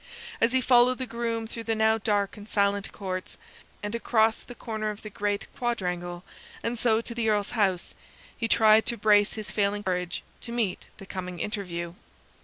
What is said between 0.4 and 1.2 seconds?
As he followed the